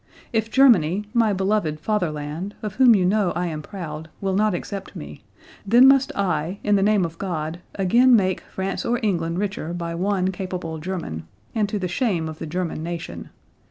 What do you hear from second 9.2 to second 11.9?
richer by one capable German; and to the